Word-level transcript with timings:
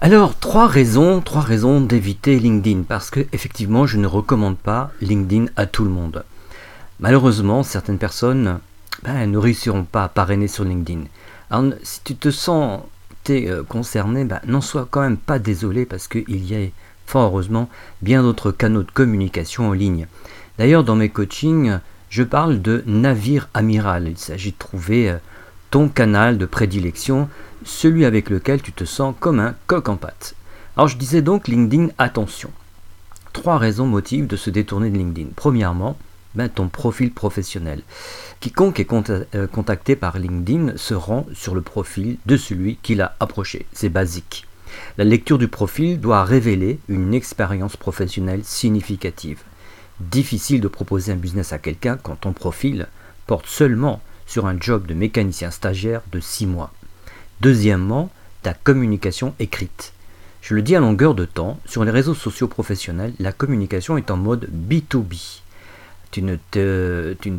Alors, 0.00 0.38
trois 0.38 0.68
raisons, 0.68 1.20
trois 1.20 1.42
raisons 1.42 1.80
d'éviter 1.80 2.38
LinkedIn, 2.38 2.82
parce 2.82 3.10
que 3.10 3.26
effectivement, 3.32 3.84
je 3.84 3.98
ne 3.98 4.06
recommande 4.06 4.56
pas 4.56 4.92
LinkedIn 5.00 5.46
à 5.56 5.66
tout 5.66 5.82
le 5.82 5.90
monde. 5.90 6.24
Malheureusement, 7.00 7.64
certaines 7.64 7.98
personnes 7.98 8.60
ben, 9.02 9.28
ne 9.28 9.38
réussiront 9.38 9.82
pas 9.82 10.04
à 10.04 10.08
parrainer 10.08 10.46
sur 10.46 10.62
LinkedIn. 10.62 11.00
Alors, 11.50 11.72
si 11.82 12.00
tu 12.04 12.14
te 12.14 12.30
sens 12.30 12.80
euh, 13.30 13.64
concerné, 13.64 14.24
ben, 14.24 14.40
n'en 14.46 14.60
sois 14.60 14.86
quand 14.88 15.00
même 15.00 15.16
pas 15.16 15.40
désolé, 15.40 15.84
parce 15.84 16.06
qu'il 16.06 16.44
y 16.48 16.54
a 16.54 16.68
fort 17.04 17.32
heureusement 17.32 17.68
bien 18.00 18.22
d'autres 18.22 18.52
canaux 18.52 18.84
de 18.84 18.92
communication 18.92 19.70
en 19.70 19.72
ligne. 19.72 20.06
D'ailleurs, 20.58 20.84
dans 20.84 20.96
mes 20.96 21.08
coachings, 21.08 21.78
je 22.08 22.22
parle 22.22 22.62
de 22.62 22.84
navire 22.86 23.48
amiral. 23.52 24.06
Il 24.06 24.18
s'agit 24.18 24.52
de 24.52 24.58
trouver 24.58 25.10
euh, 25.10 25.16
ton 25.70 25.88
canal 25.88 26.38
de 26.38 26.46
prédilection 26.46 27.28
celui 27.64 28.04
avec 28.04 28.30
lequel 28.30 28.62
tu 28.62 28.72
te 28.72 28.84
sens 28.84 29.14
comme 29.18 29.40
un 29.40 29.54
coq 29.66 29.88
en 29.88 29.96
pâte. 29.96 30.34
Alors 30.76 30.88
je 30.88 30.96
disais 30.96 31.22
donc 31.22 31.48
LinkedIn, 31.48 31.88
attention. 31.98 32.50
Trois 33.32 33.58
raisons 33.58 33.86
motivent 33.86 34.26
de 34.26 34.36
se 34.36 34.50
détourner 34.50 34.90
de 34.90 34.98
LinkedIn. 34.98 35.30
Premièrement, 35.36 35.96
ben, 36.34 36.48
ton 36.48 36.68
profil 36.68 37.12
professionnel. 37.12 37.82
Quiconque 38.40 38.80
est 38.80 38.92
euh, 39.34 39.46
contacté 39.46 39.96
par 39.96 40.18
LinkedIn 40.18 40.76
se 40.76 40.94
rend 40.94 41.26
sur 41.34 41.54
le 41.54 41.62
profil 41.62 42.16
de 42.26 42.36
celui 42.36 42.76
qui 42.76 42.94
l'a 42.94 43.16
approché. 43.18 43.66
C'est 43.72 43.88
basique. 43.88 44.46
La 44.98 45.04
lecture 45.04 45.38
du 45.38 45.48
profil 45.48 46.00
doit 46.00 46.24
révéler 46.24 46.78
une 46.88 47.14
expérience 47.14 47.76
professionnelle 47.76 48.44
significative. 48.44 49.40
Difficile 50.00 50.60
de 50.60 50.68
proposer 50.68 51.12
un 51.12 51.16
business 51.16 51.52
à 51.52 51.58
quelqu'un 51.58 51.96
quand 51.96 52.16
ton 52.16 52.32
profil 52.32 52.86
porte 53.26 53.46
seulement 53.46 54.00
sur 54.28 54.46
un 54.46 54.56
job 54.60 54.86
de 54.86 54.94
mécanicien 54.94 55.50
stagiaire 55.50 56.02
de 56.12 56.20
6 56.20 56.46
mois. 56.46 56.72
Deuxièmement, 57.40 58.10
ta 58.42 58.54
communication 58.54 59.34
écrite. 59.40 59.92
Je 60.42 60.54
le 60.54 60.62
dis 60.62 60.76
à 60.76 60.80
longueur 60.80 61.14
de 61.14 61.24
temps, 61.24 61.58
sur 61.66 61.84
les 61.84 61.90
réseaux 61.90 62.14
sociaux 62.14 62.46
professionnels, 62.46 63.14
la 63.18 63.32
communication 63.32 63.96
est 63.96 64.12
en 64.12 64.16
mode 64.16 64.48
B2B. 64.52 65.40
Tu 66.10 66.22
ne 66.22 66.36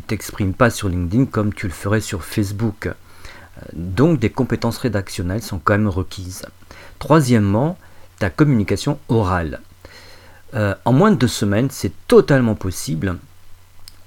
t'exprimes 0.00 0.52
pas 0.52 0.70
sur 0.70 0.88
LinkedIn 0.88 1.26
comme 1.26 1.54
tu 1.54 1.66
le 1.66 1.72
ferais 1.72 2.00
sur 2.00 2.24
Facebook. 2.24 2.86
Euh, 2.86 3.62
donc 3.72 4.20
des 4.20 4.30
compétences 4.30 4.78
rédactionnelles 4.78 5.42
sont 5.42 5.58
quand 5.58 5.74
même 5.74 5.88
requises. 5.88 6.44
Troisièmement, 6.98 7.78
ta 8.18 8.30
communication 8.30 8.98
orale. 9.08 9.60
Euh, 10.54 10.74
en 10.84 10.92
moins 10.92 11.10
de 11.10 11.16
deux 11.16 11.28
semaines, 11.28 11.68
c'est 11.70 11.92
totalement 12.08 12.54
possible, 12.54 13.16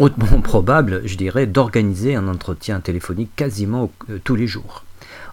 probable, 0.44 1.02
je 1.06 1.16
dirais, 1.16 1.46
d'organiser 1.46 2.16
un 2.16 2.28
entretien 2.28 2.80
téléphonique 2.80 3.36
quasiment 3.36 3.92
euh, 4.10 4.20
tous 4.24 4.36
les 4.36 4.48
jours. 4.48 4.84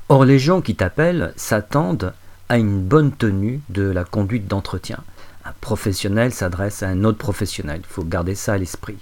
Or, 0.08 0.24
les 0.24 0.38
gens 0.38 0.60
qui 0.60 0.74
t'appellent 0.74 1.32
s'attendent 1.36 2.12
à 2.48 2.58
une 2.58 2.80
bonne 2.80 3.12
tenue 3.12 3.60
de 3.68 3.82
la 3.82 4.04
conduite 4.04 4.48
d'entretien. 4.48 4.98
Un 5.44 5.52
professionnel 5.60 6.32
s'adresse 6.32 6.82
à 6.82 6.88
un 6.88 7.04
autre 7.04 7.18
professionnel, 7.18 7.80
il 7.82 7.92
faut 7.92 8.04
garder 8.04 8.34
ça 8.34 8.54
à 8.54 8.58
l'esprit. 8.58 8.98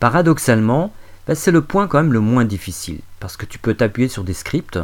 Paradoxalement, 0.00 0.92
ben, 1.26 1.34
c'est 1.34 1.52
le 1.52 1.62
point 1.62 1.86
quand 1.86 2.02
même 2.02 2.12
le 2.12 2.20
moins 2.20 2.44
difficile, 2.44 3.00
parce 3.20 3.36
que 3.36 3.46
tu 3.46 3.58
peux 3.58 3.74
t'appuyer 3.74 4.08
sur 4.08 4.24
des 4.24 4.34
scripts 4.34 4.80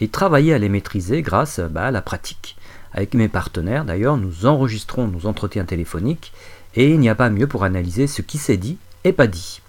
et 0.00 0.08
travailler 0.08 0.54
à 0.54 0.58
les 0.58 0.68
maîtriser 0.68 1.22
grâce 1.22 1.60
ben, 1.60 1.82
à 1.82 1.90
la 1.90 2.02
pratique. 2.02 2.56
Avec 2.92 3.14
mes 3.14 3.28
partenaires, 3.28 3.84
d'ailleurs, 3.84 4.16
nous 4.16 4.46
enregistrons 4.46 5.08
nos 5.08 5.26
entretiens 5.26 5.64
téléphoniques 5.64 6.32
et 6.74 6.90
il 6.90 7.00
n'y 7.00 7.08
a 7.08 7.14
pas 7.14 7.30
mieux 7.30 7.46
pour 7.46 7.64
analyser 7.64 8.06
ce 8.06 8.22
qui 8.22 8.38
s'est 8.38 8.56
dit 8.56 8.78
et 9.04 9.12
pas 9.12 9.26
dit. 9.26 9.60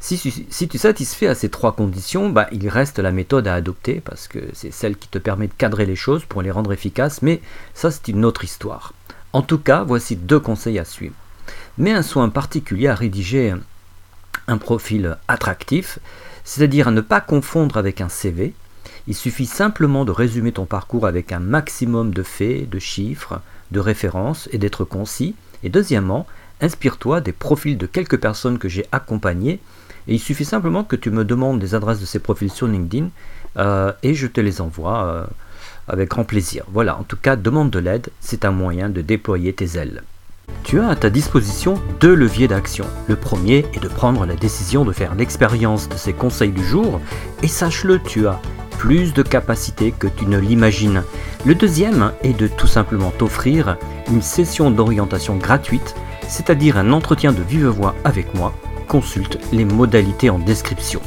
Si, 0.00 0.68
tu 0.68 0.78
satisfais 0.78 1.28
à 1.28 1.34
ces 1.34 1.48
trois 1.48 1.72
conditions, 1.72 2.28
bah, 2.28 2.46
il 2.52 2.68
reste 2.68 2.98
la 2.98 3.10
méthode 3.10 3.48
à 3.48 3.54
adopter 3.54 4.02
parce 4.04 4.28
que 4.28 4.38
c'est 4.52 4.70
celle 4.70 4.96
qui 4.98 5.08
te 5.08 5.16
permet 5.16 5.46
de 5.46 5.54
cadrer 5.54 5.86
les 5.86 5.96
choses 5.96 6.26
pour 6.26 6.42
les 6.42 6.50
rendre 6.50 6.74
efficaces, 6.74 7.22
mais 7.22 7.40
ça 7.72 7.90
c'est 7.90 8.08
une 8.08 8.26
autre 8.26 8.44
histoire. 8.44 8.92
En 9.32 9.40
tout 9.40 9.56
cas, 9.56 9.82
voici 9.82 10.16
deux 10.16 10.40
conseils 10.40 10.78
à 10.78 10.84
suivre. 10.84 11.14
Mets 11.78 11.92
un 11.92 12.02
soin 12.02 12.28
particulier 12.28 12.88
à 12.88 12.94
rédiger 12.94 13.54
un 14.46 14.58
profil 14.58 15.16
attractif, 15.26 15.98
c'est-à-dire 16.44 16.88
à 16.88 16.90
ne 16.90 17.00
pas 17.00 17.22
confondre 17.22 17.78
avec 17.78 18.02
un 18.02 18.10
CV. 18.10 18.52
Il 19.06 19.14
suffit 19.14 19.46
simplement 19.46 20.04
de 20.04 20.12
résumer 20.12 20.52
ton 20.52 20.66
parcours 20.66 21.06
avec 21.06 21.32
un 21.32 21.40
maximum 21.40 22.12
de 22.12 22.22
faits, 22.22 22.68
de 22.68 22.78
chiffres, 22.78 23.40
de 23.70 23.80
références 23.80 24.50
et 24.52 24.58
d'être 24.58 24.84
concis. 24.84 25.34
Et 25.62 25.70
deuxièmement, 25.70 26.26
inspire-toi 26.60 27.20
des 27.20 27.32
profils 27.32 27.76
de 27.76 27.86
quelques 27.86 28.18
personnes 28.18 28.58
que 28.58 28.68
j'ai 28.68 28.86
accompagnées 28.92 29.60
et 30.06 30.14
il 30.14 30.20
suffit 30.20 30.44
simplement 30.44 30.84
que 30.84 30.96
tu 30.96 31.10
me 31.10 31.24
demandes 31.24 31.58
des 31.58 31.74
adresses 31.74 32.00
de 32.00 32.06
ces 32.06 32.18
profils 32.18 32.50
sur 32.50 32.66
LinkedIn 32.66 33.08
euh, 33.56 33.92
et 34.02 34.14
je 34.14 34.26
te 34.26 34.40
les 34.40 34.60
envoie 34.60 35.04
euh, 35.04 35.24
avec 35.88 36.10
grand 36.10 36.24
plaisir. 36.24 36.64
Voilà, 36.72 36.98
en 36.98 37.02
tout 37.02 37.16
cas, 37.16 37.36
demande 37.36 37.70
de 37.70 37.78
l'aide, 37.78 38.08
c'est 38.20 38.44
un 38.44 38.50
moyen 38.50 38.88
de 38.88 39.00
déployer 39.00 39.52
tes 39.52 39.76
ailes. 39.78 40.02
Tu 40.62 40.80
as 40.80 40.88
à 40.88 40.96
ta 40.96 41.10
disposition 41.10 41.80
deux 42.00 42.14
leviers 42.14 42.48
d'action. 42.48 42.86
Le 43.08 43.16
premier 43.16 43.66
est 43.74 43.82
de 43.82 43.88
prendre 43.88 44.26
la 44.26 44.34
décision 44.34 44.84
de 44.84 44.92
faire 44.92 45.14
l'expérience 45.14 45.88
de 45.88 45.96
ces 45.96 46.12
conseils 46.12 46.52
du 46.52 46.64
jour 46.64 47.00
et 47.42 47.48
sache-le, 47.48 47.98
tu 47.98 48.26
as 48.26 48.40
plus 48.78 49.14
de 49.14 49.22
capacité 49.22 49.92
que 49.92 50.06
tu 50.06 50.26
ne 50.26 50.38
l'imagines. 50.38 51.02
Le 51.46 51.54
deuxième 51.54 52.12
est 52.22 52.38
de 52.38 52.46
tout 52.46 52.66
simplement 52.66 53.10
t'offrir 53.10 53.78
une 54.10 54.22
session 54.22 54.70
d'orientation 54.70 55.36
gratuite, 55.36 55.94
c'est-à-dire 56.28 56.76
un 56.78 56.92
entretien 56.92 57.32
de 57.32 57.42
vive 57.42 57.66
voix 57.66 57.94
avec 58.04 58.34
moi 58.34 58.54
consulte 58.88 59.38
les 59.52 59.64
modalités 59.64 60.30
en 60.30 60.38
description. 60.38 61.00